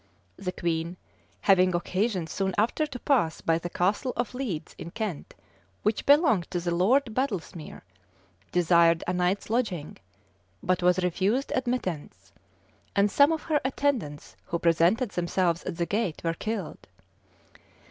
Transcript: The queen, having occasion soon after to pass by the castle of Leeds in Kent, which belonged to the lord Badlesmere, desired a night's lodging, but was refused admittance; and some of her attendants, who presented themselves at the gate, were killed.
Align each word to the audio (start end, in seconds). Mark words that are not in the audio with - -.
The 0.37 0.51
queen, 0.51 0.97
having 1.41 1.75
occasion 1.75 2.25
soon 2.25 2.55
after 2.57 2.87
to 2.87 2.97
pass 2.99 3.39
by 3.39 3.59
the 3.59 3.69
castle 3.69 4.13
of 4.17 4.33
Leeds 4.33 4.73
in 4.79 4.89
Kent, 4.89 5.35
which 5.83 6.07
belonged 6.07 6.49
to 6.49 6.59
the 6.59 6.73
lord 6.73 7.13
Badlesmere, 7.13 7.83
desired 8.51 9.03
a 9.05 9.13
night's 9.13 9.51
lodging, 9.51 9.97
but 10.63 10.81
was 10.81 11.03
refused 11.03 11.51
admittance; 11.53 12.33
and 12.95 13.11
some 13.11 13.31
of 13.31 13.43
her 13.43 13.61
attendants, 13.63 14.35
who 14.45 14.57
presented 14.57 15.11
themselves 15.11 15.63
at 15.65 15.77
the 15.77 15.85
gate, 15.85 16.23
were 16.23 16.33
killed. 16.33 16.87